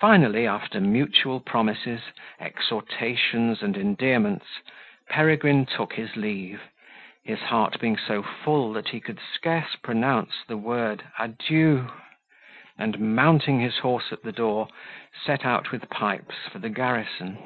Finally, 0.00 0.46
after 0.46 0.80
mutual 0.80 1.38
promises, 1.38 2.00
exhortations, 2.40 3.60
and 3.60 3.76
endearments, 3.76 4.46
Peregrine 5.10 5.66
took 5.66 5.92
his 5.92 6.16
leave, 6.16 6.62
his 7.22 7.40
heart 7.40 7.78
being 7.78 7.98
so 7.98 8.22
full 8.22 8.72
that 8.72 8.88
he 8.88 8.98
could 8.98 9.20
scarce 9.20 9.76
pronounce 9.76 10.42
the 10.48 10.56
word 10.56 11.04
Adieu! 11.18 11.90
and, 12.78 12.98
mounting 13.14 13.60
his 13.60 13.80
horse 13.80 14.10
at 14.10 14.22
the 14.22 14.32
door, 14.32 14.68
set 15.22 15.44
out 15.44 15.70
with 15.70 15.90
Pipes 15.90 16.46
for 16.50 16.58
the 16.58 16.70
garrison. 16.70 17.36